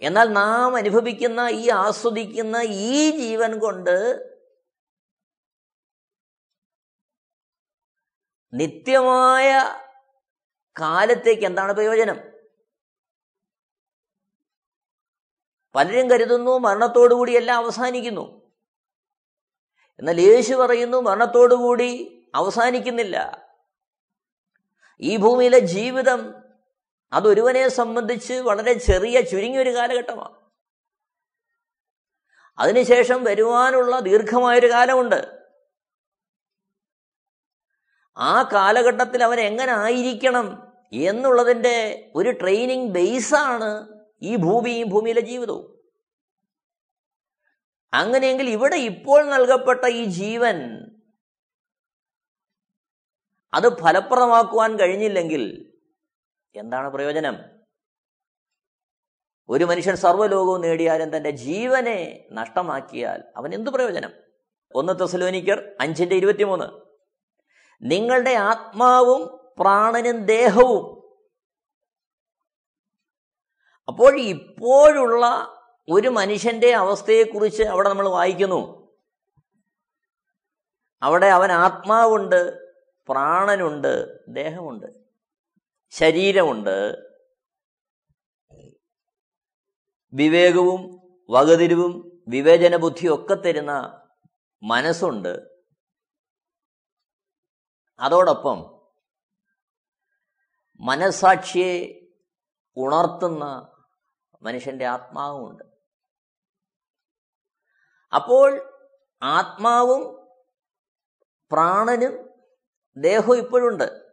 എന്നാൽ 0.00 0.28
നാം 0.28 0.76
അനുഭവിക്കുന്ന 0.76 1.48
ഈ 1.50 1.70
ആസ്വദിക്കുന്ന 1.70 2.56
ഈ 2.56 3.10
ജീവൻ 3.10 3.58
കൊണ്ട് 3.58 4.30
നിത്യമായ 8.54 9.52
കാലത്തേക്ക് 10.80 11.42
എന്താണ് 11.42 11.72
പ്രയോജനം? 11.72 12.39
പലരും 15.74 16.10
കരുതുന്നു 16.10 16.58
മരണത്തോടുകൂടി 16.58 17.36
എല്ലാം 17.36 17.64
അവസാനിക്കുന്നു. 17.64 18.42
എന്നാൽ 19.98 20.20
യേശു 20.20 20.54
പറയുന്നു 20.54 21.00
മരണത്തോടുകൂടി 21.00 22.22
അവസാനിക്കുന്നില്ല. 22.34 23.48
ഈ 25.00 25.16
ഭൂമിയിലെ 25.16 25.58
ജീവിതം 25.58 26.34
അതൊരുവനെ 27.12 27.68
സംബന്ധിച്ച് 27.68 28.32
വളരെ 28.32 28.72
ചെറിയ 28.72 29.20
ചുരുങ്ങിയൊരു 29.20 29.74
കാലഘട്ടമാണ്. 29.74 30.40
അതിനുശേഷം 32.58 33.24
വരുവാനുള്ള 33.24 34.00
ദീർഘമായൊരു 34.00 34.70
കാലമുണ്ട്. 34.70 35.40
ആ 38.16 38.42
കാലഘട്ടത്തിൽ 38.42 39.24
അവൻ 39.24 39.40
എങ്ങനെ 39.40 39.72
ആയിരിക്കണം 39.72 40.72
എന്നുള്ളതിന്റെ 40.92 42.10
ഒരു 42.14 42.30
ട്രെയിനിങ് 42.30 42.88
ബേസാണ് 42.88 43.99
ഈ 44.22 44.36
ഭൂമിയും 44.36 44.88
ഭൂമിയിലെ 44.88 45.20
ജീവിതവും. 45.20 45.80
അങ്ങനെയെങ്കിൽ 47.94 48.50
ഇവിടെ 48.50 48.76
ഇപ്പോൾ 48.76 49.30
നൽകപ്പെട്ട 49.30 49.84
ഈ 49.84 50.04
ജീവൻ 50.04 50.56
അത് 53.54 53.78
ഫലപ്രദമാക്കുവാൻ 53.78 54.78
കഴിഞ്ഞില്ലെങ്കിൽ 54.78 55.74
എന്താണ് 56.54 56.88
പ്രയോജനം? 56.88 57.36
ഒരു 59.48 59.64
മനുഷ്യൻ 59.64 59.96
സർവലോകവും 59.96 60.60
നേടിയാലും 60.60 61.16
തന്റെ 61.16 61.30
ജീവനെ 61.30 62.28
നഷ്ടമാക്കിയാൽ 62.32 63.22
അവൻ 63.36 63.54
എന്തു 63.54 63.70
പ്രയോജനം? 63.70 64.12
ഒന്ന് 64.74 65.00
തെസലോനിക്കർ 65.00 65.76
അഞ്ചിന്റെ 65.80 66.16
ഇരുപത്തിമൂന്ന്. 66.16 66.80
നിങ്ങളുടെ 67.82 68.30
ആത്മാവും 68.30 69.52
പ്രാണനും 69.60 70.26
ദേഹവും 70.26 70.99
അപ്പോൾ 73.90 74.20
ഇപ്പോഴുള്ള 74.20 75.26
ഒരു 75.88 76.08
മനുഷ്യന്റെ 76.08 76.74
അവസ്ഥയെക്കുറിച്ച് 76.74 77.62
അവിടെ 77.62 77.88
നമ്മൾ 77.88 78.08
വായിക്കുന്നു. 78.08 78.92
അവിടെ 81.02 81.26
അവൻ 81.26 81.52
ആത്മാവുണ്ട് 81.52 82.70
പ്രാണനുണ്ട് 83.08 84.24
ദേഹമുണ്ട് 84.34 84.86
ശരീരമുണ്ട്. 85.90 86.96
വിവേകവും 90.12 91.00
വകതിരിവും 91.30 92.22
വിവേചന 92.28 92.76
ബുദ്ധിയും 92.76 93.14
ഒക്കെ 93.14 93.34
തരുന്ന 93.34 94.02
മനസ്സുണ്ട്. 94.62 95.62
അതോടൊപ്പം 98.00 98.88
മനസാക്ഷിയെ 100.80 102.00
ഉണർത്തുന്ന 102.76 103.69
മനുഷ്യന്റെ 104.42 104.86
ആത്മാവുമുണ്ട്. 104.86 105.64
അപ്പോൾ 108.14 108.78
ആത്മാവും 109.22 110.20
പ്രാണനും 111.52 112.30
ദേഹവും 112.96 113.38
ഇപ്പോഴുണ്ട്. 113.38 114.10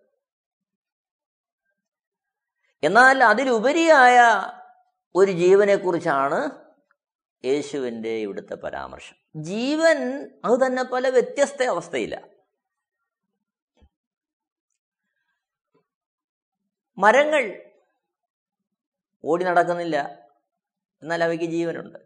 എന്നാൽ 2.83 3.23
അതിലുപരിയായ 3.23 4.19
ഒരു 5.15 5.31
ജീവനെക്കുറിച്ചാണ് 5.31 6.67
യേശുവിന്റെ 7.45 8.09
ഇവിടുത്തെ 8.09 8.55
പരാമർശം. 8.55 9.43
ജീവൻ 9.43 10.29
അത് 10.45 10.65
തന്നെ 10.65 10.83
പല 10.83 11.09
വ്യത്യസ്ത 11.09 11.63
അവസ്ഥയില്ല. 11.63 12.23
മരങ്ങൾ 16.97 17.66
ഓടി 19.25 19.43
നടക്കുന്നില്ല. 19.45 19.97
എന്നാൽ 21.01 21.23
അവയ്ക്ക് 21.23 21.45
ജീവനുണ്ട്. 21.45 21.99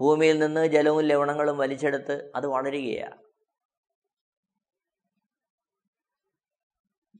ഭൂമിയിൽ 0.00 0.38
നിന്ന് 0.38 0.66
ജലവും 0.66 1.04
ലവണങ്ങളും 1.04 1.58
വലിച്ചെടുത്ത് 1.58 2.32
അത് 2.34 2.46
വളരുകയാണ്. 2.46 3.22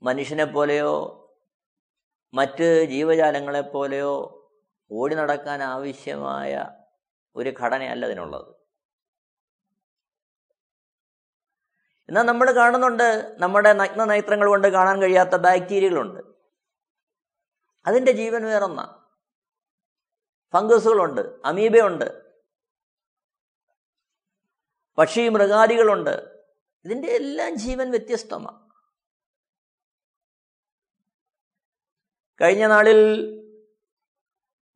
മനുഷ്യനെ 0.03 0.45
പോലെയോ 0.45 0.93
മറ്റ് 2.35 2.87
ജീവജാലങ്ങളെ 2.91 3.61
പോലെയോ 3.61 4.13
ഓടി 4.93 5.15
നടക്കാൻ 5.15 5.63
ആവശ്യമായ 5.63 6.67
ഒരു 7.37 7.51
ഘടനയല്ല 7.51 8.05
അതിനുള്ളത്. 8.05 8.55
എന്നാൽ 12.09 12.23
നമ്മൾ 12.23 12.53
കാണുന്നുണ്ട് 12.53 13.37
നമ്മുടെ 13.43 13.73
നഗ്ന 13.73 14.05
നൈത്രങ്ങൾ 14.05 14.49
കൊണ്ട് 14.49 14.69
കാണാൻ 14.69 15.03
കഴിയാത്ത 15.03 15.35
ബാക്ടീരിയകളുണ്ട്. 15.37 16.30
അതിന്റെ 17.87 18.13
ജീവൻ 18.13 18.45
വേറൊന്ന. 18.45 19.11
ഫംഗസുകളുണ്ട് 20.53 21.21
അമീബയുണ്ട് 21.45 22.31
പക്ഷി 24.99 25.29
മൃഗാദികളുണ്ട്. 25.29 26.45
ഇതിന്റെ 26.85 27.09
എല്ലാം 27.09 27.57
ജീവൻ 27.57 27.91
വ്യത്യസ്തമാണ് 27.91 28.71
കഴിഞ്ഞ 32.41 32.67
നാളിൽ 32.67 33.01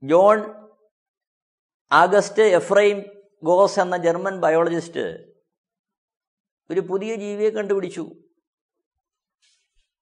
ജോൺ 0.02 0.68
ആഗസ്റ്റ് 1.92 2.42
എഫ്രൈം 2.42 3.02
ഗോസ് 3.42 3.80
എന്ന 3.80 3.96
ജർമ്മൻ 3.96 4.40
ബയോളജിസ്റ്റ് 4.40 5.34
ഒരു 6.70 6.80
പുതിയ 6.80 7.14
ജീവിയെ 7.14 7.50
കണ്ടുപിടിച്ചു. 7.50 8.10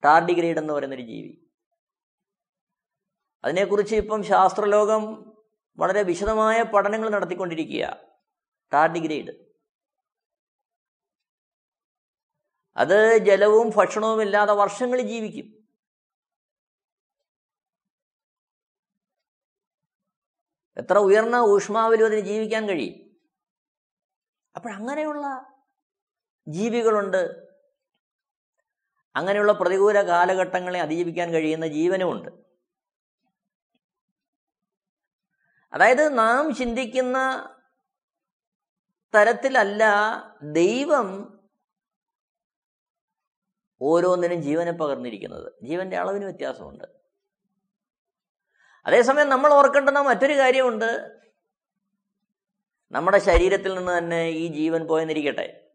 ടാർഡിഗ്രേഡ് 0.04 0.58
എന്ന് 0.58 0.74
പറയുന്നൊരു 0.74 1.02
ജീവി. 1.02 1.51
അതിനെക്കുറിച്ച് 3.44 3.94
ഇപ്പം 3.94 4.22
ശാസ്ത്രലോകം 4.22 5.34
വളരെ 5.78 6.02
വിശദമായ 6.02 6.62
പഠനങ്ങൾ 6.62 7.08
നടത്തിക്കൊണ്ടിരിക്കുക 7.08 7.96
ടാർഡിഗ്രേഡ് 8.72 9.52
അത് 12.76 13.18
ജലവും 13.18 13.72
ഭക്ഷണവും 13.76 14.22
ഇല്ലാതെ 14.22 14.52
വർഷങ്ങൾ 14.52 15.00
ജീവിക്കും. 15.00 15.62
എത്ര 20.76 20.98
ഉയർന്ന 20.98 21.36
ഊഷ്മാവിലും 21.36 22.06
അതിന് 22.06 22.20
ജീവിക്കാൻ 22.20 22.68
കഴിയും. 22.68 23.16
അപ്പോഴങ്ങനെയുള്ള 24.56 25.26
ജീവികളുണ്ട്. 26.48 27.52
അങ്ങനെയുള്ള 29.16 29.52
പ്രതികൂല 29.52 30.02
കാലഘട്ടങ്ങളെ 30.02 30.80
അതിജീവിക്കാൻ 30.80 31.30
കഴിയുന്ന 31.30 31.66
ജീവനുമുണ്ട്. 31.66 32.51
അതായത് 35.72 36.18
നാം 36.18 36.54
ചിന്തിക്കുന്ന 36.54 37.48
തരത്തിലല്ല 39.14 39.84
ദൈവം 40.42 41.38
ഓരോന്നിനും 43.82 44.42
ജീവനെ 44.42 44.72
പകർന്നിരിക്കുന്നത്. 44.72 45.52
ജീവന്റെ 45.62 45.96
അളവിന് 45.96 46.24
വ്യത്യാസമുണ്ട്. 46.24 46.84
അതേസമയം 48.86 49.28
നമ്മൾ 49.28 49.52
ഓർക്കേണ്ടുന്ന 49.52 50.00
മറ്റൊരു 50.00 50.38
കാര്യമുണ്ട്. 50.38 51.20
നമ്മുടെ 52.92 53.18
ശരീരത്തിൽ 53.18 53.74
നിന്ന് 53.74 53.98
തന്നെ 53.98 54.28
ഈ 54.28 54.46
ജീവൻ 54.46 54.86
പോയെന്നിരിക്കട്ടെ. 54.86 55.70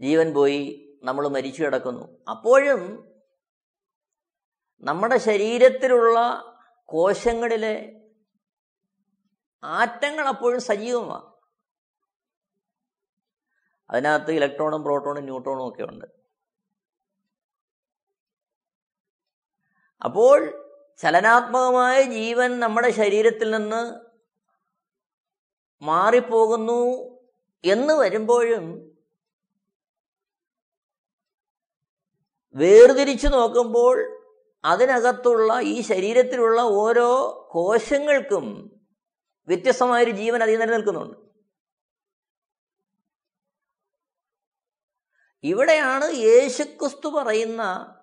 ജീവൻ 0.00 0.34
പോയി 0.34 0.84
നമ്മൾ 1.02 1.28
മരിച്ചു 1.28 1.62
കിടക്കുന്നു. 1.62 2.24
അപ്പോഴും 2.30 3.12
നമ്മുടെ 4.80 5.18
ശരീരത്തിലുള്ള 5.18 6.18
കോശങ്ങളിലെ 6.88 8.00
ആറ്റങ്ങൾ 9.64 10.28
അപ്പോഴും 10.28 10.60
സജീവമാണ്. 10.60 11.32
അതിനകത്ത് 13.90 14.30
ഇലക്ട്രോണും 14.30 14.82
പ്രോട്ടോണും 14.82 15.24
ന്യൂട്രോണും 15.24 15.68
ഒക്കെ 15.68 15.82
ഉണ്ട്. 15.82 16.04
അപ്പോൾ 20.04 20.64
ചലനാത്മകമായ 20.98 22.02
ജീവൻ 22.02 22.60
നമ്മുടെ 22.60 22.90
ശരീരത്തിൽ 22.90 23.50
നിന്ന് 23.50 24.00
മാറിപ്പോകുന്നു 25.82 26.82
എന്ന് 27.64 27.94
വരുമ്പോഴും 27.94 28.98
വേർതിരിച്ചു 32.54 33.26
നോക്കുമ്പോൾ 33.26 34.17
അതിനകത്തുള്ള 34.64 35.60
ഈ 35.60 35.80
ശരീരത്തിലുള്ള 35.80 36.60
ഓരോ 36.60 37.08
കോശങ്ങൾക്കും 37.50 38.74
വ്യത്യസ്തമായൊരു 39.48 40.10
ജീവൻ 40.10 40.42
അതിൽ 40.42 40.58
നിലനിൽക്കുന്നുണ്ട് 40.58 41.18
ഇവിടെയാണ് 45.42 46.04
യേശുക്രിസ്തു 46.12 47.08
പറയുന്ന 47.08 47.94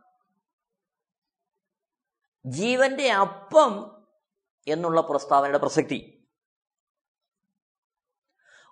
ജീവന്റെ 2.45 3.11
അപ്പം 3.11 4.03
എന്നുള്ള 4.67 5.01
പ്രസ്താവനയുടെ 5.01 5.57
പ്രസക്തി. 5.57 6.27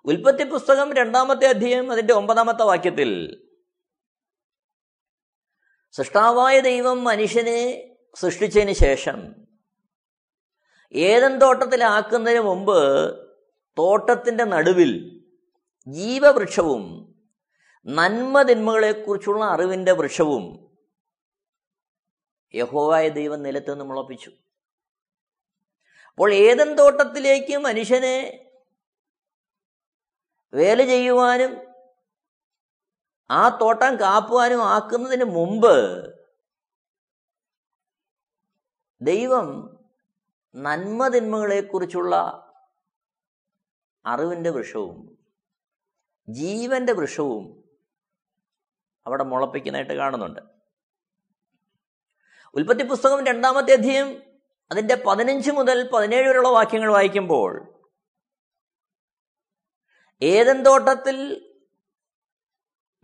ഉൽപ്പത്തി 0.04 0.44
പുസ്തകം 0.44 0.94
രണ്ടാമത്തെ 0.94 1.46
അധ്യായം 1.46 1.92
അതിന്റെ 1.92 2.14
ഒമ്പതാമത്തെ 2.14 2.62
വാക്യത്തിൽ 2.62 3.40
സൃഷ്ടാവായ 5.94 6.60
ദൈവം 6.60 7.04
മനുഷ്യനെ 7.04 7.60
സൃഷ്ടിച്ചതിന് 8.16 8.72
ശേഷം 8.72 9.34
ഏതൻ 10.94 11.38
തോട്ടത്തിലാക്കുന്നതിന് 11.38 12.40
മുമ്പ് 12.40 12.78
തോട്ടത്തിന്റെ 13.78 14.44
നടുവിൽ 14.44 15.22
ജീവവൃക്ഷവും 15.86 17.14
നന്മതിന്മകളെക്കുറിച്ചുള്ള 17.86 19.44
അറിവിന്റെ 19.44 19.92
വൃക്ഷവും 19.92 20.70
യഹോവായ 22.54 23.08
ദൈവം 23.08 23.42
നിലത്ത് 23.42 23.70
നിന്ന് 23.70 23.84
മുളപ്പിച്ചു. 23.84 24.30
അപ്പോൾ 26.10 26.34
ഏതൻ 26.34 26.74
തോട്ടത്തിലേക്ക് 26.74 27.56
മനുഷ്യനെ 27.56 28.48
വേല 30.52 30.84
ചെയ്യുവാനും 30.84 31.73
ആ 33.30 33.48
തോട്ടം 33.48 34.00
കാപ്പുവാനും 34.00 34.64
ആക്കുന്നതിന് 34.64 35.24
മുമ്പ് 35.24 35.74
ദൈവം 39.00 39.78
നന്മതിന്മകളെക്കുറിച്ചുള്ള 40.54 42.16
അറിവിന്റെ 44.06 44.50
വൃക്ഷവും 44.50 45.18
ജീവന്റെ 46.28 46.92
വൃക്ഷവും 46.92 47.64
അവിടെ 49.06 49.24
മുളപ്പിക്കുന്നതായിട്ട് 49.24 49.92
കാണുന്നുണ്ട്. 49.92 50.40
ഉൽപ്പത്തി 52.54 52.82
പുസ്തകം 52.82 53.26
രണ്ടാമത്തെ 53.26 53.72
അധ്യയം 53.72 54.22
അതിന്റെ 54.70 55.02
പതിനഞ്ച് 55.06 55.50
മുതൽ 55.50 55.90
പതിനേഴ് 55.90 56.28
വരെയുള്ള 56.28 56.48
വാക്യങ്ങൾ 56.48 56.92
വായിക്കുമ്പോൾ 56.92 57.78
ഏതൻ 60.22 60.62
തോട്ടത്തിൽ 60.62 61.50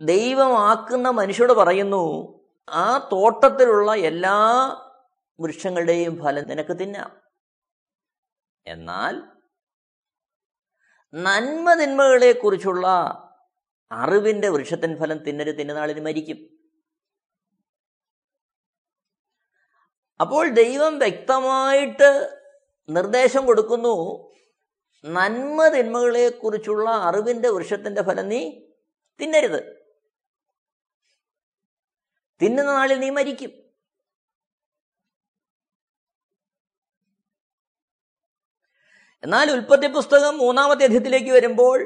ദൈവമാക്കുന്ന 0.01 1.09
മനുഷ്യരോട് 1.09 1.53
പറയുന്നു 1.53 2.37
ആ 2.69 3.09
തോട്ടത്തിലുള്ള 3.11 3.95
എല്ലാ 3.95 4.63
വൃക്ഷങ്ങളുടെയും 5.39 6.23
ഫലം 6.23 6.47
നിനക്ക് 6.47 6.77
തിന്നാം. 6.79 7.21
എന്നാൽ 8.67 9.21
നന്മ 11.13 11.73
തിന്മകളെ 11.73 12.31
കുറിച്ചുള്ള 12.31 12.87
അറിവിന്റെ 13.91 14.49
വൃക്ഷത്തിൻ 14.49 14.99
ഫലം 14.99 15.17
തിന്നരു 15.17 15.51
തിന്നനാളിന് 15.51 16.05
മരിക്കും. 16.05 16.37
അപ്പോൾ 20.21 20.49
ദൈവം 20.49 20.99
വ്യക്തമായിട്ട് 20.99 22.39
നിർദ്ദേശം 22.89 23.45
കൊടുക്കുന്നു 23.45 24.31
നന്മ 25.05 25.67
തിന്മകളെക്കുറിച്ചുള്ള 25.67 26.89
അറിവിന്റെ 26.89 27.49
വൃക്ഷത്തിന്റെ 27.49 28.01
ഫലം 28.01 28.29
നീ 28.29 28.61
തിന്നരുത്. 29.21 29.80
തിന്നുന്ന 32.41 32.71
നാളിൽ 32.73 32.99
നീ 32.99 33.09
മരിക്കും. 33.09 33.51
എന്നാൽ 39.23 39.51
ഉൽപ്പത്തി 39.51 39.87
പുസ്തകം 39.93 40.37
മൂന്നാമത്തെ 40.37 40.83
അധ്യയത്തിലേക്ക് 40.83 41.31
വരുമ്പോൾ 41.31 41.79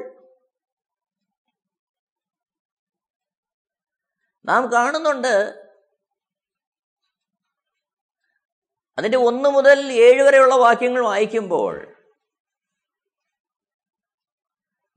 നാം 4.44 4.72
കാണുന്നുണ്ട് 4.72 5.66
അതിന്റെ 8.98 9.18
ഒന്ന് 9.18 9.48
മുതൽ 9.48 9.92
ഏഴ് 9.92 10.22
വരെയുള്ള 10.22 10.54
വാക്യങ്ങൾ 10.54 11.04
വായിക്കുമ്പോൾ 11.04 11.74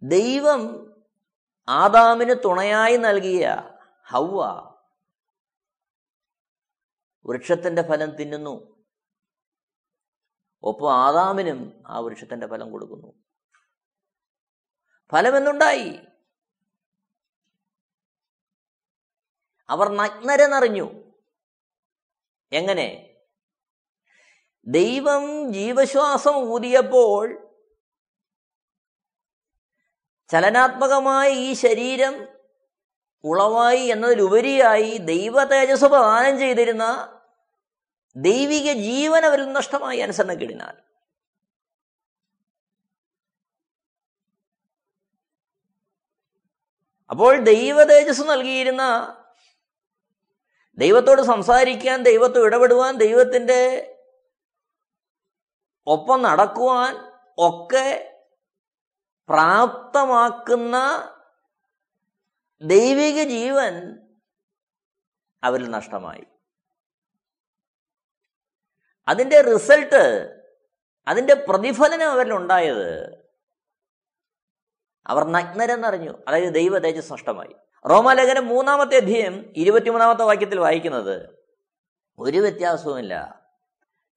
ദൈവം 0.02 0.62
ആദാമിന് 1.68 2.36
തുണയായി 2.46 2.98
നൽകിയ 2.98 3.48
ഹൗവ 4.12 4.70
വൃക്ഷത്തിന്റെ 7.26 7.82
ഫലം 7.82 8.16
തിന്നുന്നു. 8.16 8.86
ഒപ്പം 10.64 10.94
ആദാമിനും 10.94 11.84
ആ 11.88 12.00
വൃക്ഷത്തിന്റെ 12.00 12.48
ഫലം 12.48 12.72
കൊടുക്കുന്നു. 12.72 13.14
ഫലമെന്നുണ്ടായി 15.12 16.00
അവർ 19.70 19.90
നഗ്നരെന്നറിഞ്ഞു. 19.90 21.14
എങ്ങനെ? 22.52 23.06
ദൈവം 24.68 25.54
ജീവശ്വാസം 25.54 26.36
ഊതിയപ്പോൾ 26.36 27.50
ചലനാത്മകമായ 30.32 31.30
ഈ 31.30 31.54
ശരീരം 31.54 32.39
ഉളവായി 33.24 33.84
എന്നതിലുപരിയായി 33.86 34.92
ദൈവ 35.06 35.44
തേജസ് 35.44 35.86
പ്രദാനം 35.86 36.36
ചെയ്തിരുന്ന 36.40 36.86
ദൈവിക 38.16 38.70
ജീവൻ 38.82 39.24
അവരിൽ 39.26 39.50
നഷ്ടമായി 39.52 40.00
അനുസരണക്കേടിനാൽ 40.00 40.76
അപ്പോൾ 47.10 47.34
ദൈവ 47.44 47.78
തേജസ് 47.84 48.24
നൽകിയിരുന്ന 48.30 48.84
ദൈവത്തോട് 50.78 51.22
സംസാരിക്കാൻ 51.24 51.98
ദൈവത്തോട് 52.04 52.48
ഇടപെടുവാൻ 52.48 52.94
ദൈവത്തിന്റെ 52.98 53.62
ഒപ്പം 55.88 56.20
നടക്കുവാൻ 56.22 56.92
ഒക്കെ 57.38 57.88
പ്രാപ്തമാക്കുന്ന 59.30 60.76
ദൈവിക 62.62 63.24
ജീവൻ 63.24 64.00
അവരിൽ 65.44 65.70
നഷ്ടമായി. 65.70 66.24
അതിന്റെ 69.08 69.42
റിസൾട്ട് 69.42 70.36
അതിന്റെ 71.08 71.34
പ്രതിഫലനം 71.34 72.12
അവരിൽ 72.12 72.34
ഉണ്ടായത് 72.34 73.20
അവർ 75.08 75.24
നഗ്നരെന്നറിഞ്ഞു. 75.24 76.14
അതായത് 76.28 76.54
ദൈവ 76.54 76.78
തേജസ് 76.78 77.14
നഷ്ടമായി. 77.14 77.56
റോമാലേഖനം 77.90 78.48
മൂന്നാമത്തെ 78.48 78.96
അധ്യയം 78.96 79.54
ഇരുപത്തിമൂന്നാമത്തെ 79.56 80.24
വാക്യത്തിൽ 80.24 80.60
വായിക്കുന്നത് 80.60 81.30
ഒരു 82.20 82.38
വ്യത്യാസവുമില്ല. 82.38 83.46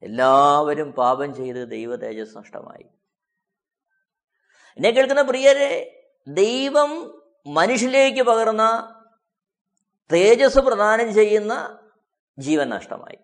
എല്ലാവരും 0.02 0.92
പാപം 0.92 1.34
ചെയ്ത് 1.34 1.70
ദൈവ 1.70 1.96
തേജസ് 1.96 2.36
നഷ്ടമായി. 2.36 2.84
എന്നെ 4.76 4.90
കേൾക്കുന്ന 4.90 5.22
പ്രിയരെ 5.22 5.98
ദൈവം 6.28 7.21
മനുഷ്യരിലേക്ക് 7.46 8.22
പകർന്ന 8.22 8.94
തേജസ് 10.12 10.58
പ്രദാനം 10.58 11.14
ചെയ്യുന്ന 11.14 11.78
ജീവൻ 12.38 12.68
നഷ്ടമായി. 12.68 13.18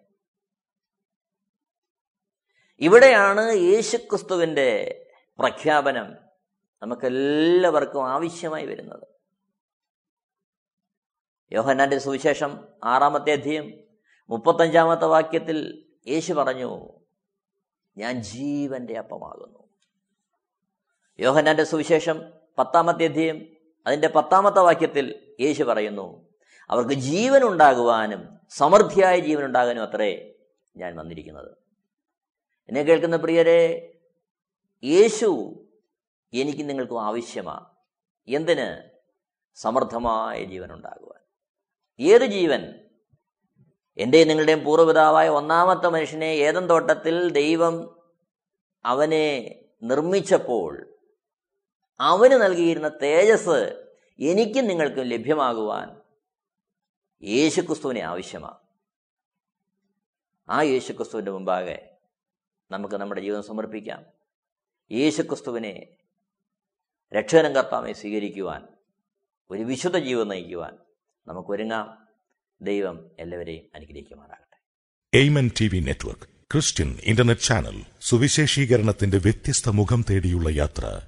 ഇവിടെയാണ് 2.80 3.52
യേശുക്രിസ്തുവിന്റെ 3.52 4.94
പ്രഖ്യാപനം 5.38 6.16
നമുക്കെല്ലാവർക്കും 6.82 8.10
ആവശ്യമായി 8.10 8.66
വരുന്നത്. 8.66 9.08
യോഹന്നാന്റെ 11.52 11.98
സുവിശേഷം 11.98 12.68
ആറാമത്തെ 12.84 13.32
അധ്യയം 13.32 13.72
മുപ്പത്തഞ്ചാമത്തെ 14.30 15.04
വാക്യത്തിൽ 15.04 15.88
യേശു 16.06 16.32
പറഞ്ഞു 16.32 16.88
ഞാൻ 17.96 18.22
ജീവന്റെ 18.22 18.98
അപ്പമാകുന്നു. 18.98 19.68
യോഹന്നാന്റെ 21.20 21.64
സുവിശേഷം 21.64 22.22
പത്താമത്തെ 22.58 23.04
അധ്യയം 23.04 23.57
അതിന്റെ 23.88 24.08
പത്താമത്തെ 24.08 24.60
വാക്യത്തിൽ 24.60 25.36
യേശു 25.40 25.62
പറയുന്നു 25.62 26.06
അവർക്ക് 26.70 26.92
ജീവൻ 26.92 27.42
ഉണ്ടാകുവാനും 27.42 28.22
സമൃദ്ധിയായ 28.48 29.18
ജീവൻ 29.18 29.44
ഉണ്ടാകാനും 29.44 29.82
അത്രേ 29.82 30.34
ഞാൻ 30.76 30.96
വന്നിരിക്കുന്നത്. 30.96 31.56
എന്നെ 32.68 32.82
കേൾക്കുന്ന 32.82 33.16
പ്രിയരെ 33.16 33.60
യേശു 34.84 35.28
എനിക്ക് 36.34 36.68
നിങ്ങൾക്കും 36.68 37.04
ആവശ്യമാണ് 37.04 37.66
എന്തിന്? 38.28 38.90
സമൃദ്ധമായ 39.54 40.44
ജീവൻ 40.44 40.72
ഉണ്ടാകുവാൻ 40.72 41.22
ഏത് 42.00 42.26
ജീവൻ? 42.26 42.62
എന്റെയും 43.98 44.28
നിങ്ങളുടെയും 44.28 44.64
പൂർവപിതാവായ 44.64 45.28
ഒന്നാമത്തെ 45.28 45.88
മനുഷ്യനെ 45.88 46.26
ഏതൻ 46.26 46.66
തോട്ടത്തിൽ 46.66 47.30
ദൈവം 47.30 48.04
അവനെ 48.84 49.26
നിർമ്മിച്ചപ്പോൾ 49.82 50.97
അവന് 52.00 52.32
നൽകിയിരുന്ന 52.32 52.88
തേജസ് 53.02 53.86
എനിക്കും 54.20 54.66
നിങ്ങൾക്കും 54.66 55.04
ലഭ്യമാകുവാൻ 55.04 56.00
യേശുക്രിസ്തുവിനെ 57.22 58.00
ആവശ്യമാണ്. 58.00 58.56
ആ 60.48 60.62
യേശുക്രിസ്തുവിന്റെ 60.62 61.30
മുമ്പാകെ 61.30 61.90
നമുക്ക് 62.70 62.94
നമ്മുടെ 62.94 63.20
ജീവിതം 63.20 63.42
സമർപ്പിക്കാം. 63.42 64.04
യേശുക്രിസ്തുവിനെ 64.92 65.86
രക്ഷകനം 67.14 67.54
കർത്താവെ 67.54 67.92
സ്വീകരിക്കുവാൻ 67.92 68.66
ഒരു 69.50 69.62
വിശുദ്ധ 69.62 69.98
ജീവിതം 69.98 70.28
നയിക്കുവാൻ 70.28 70.78
നമുക്കൊരുങ്ങാം 71.26 72.08
ദൈവം 72.60 73.10
എല്ലാവരെയും 73.18 73.64
അനുഗ്രഹിക്കുമാറാകട്ടെ. 73.74 74.58
Amen 75.18 75.50
T 75.60 75.68
V 75.68 75.78
network 75.80 76.22
Christian 76.22 76.98
internet 77.02 77.40
channel 77.40 77.82
സുവിശേഷീകരണത്തിന്റെ 78.00 79.18
വ്യത്യസ്ത 79.18 79.68
മുഖം 79.68 80.04
തേടിയുള്ള 80.10 80.48
യാത്ര 80.48 81.07